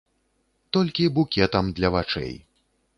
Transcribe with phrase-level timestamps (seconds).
[0.77, 2.35] Толькі букетам для вачэй.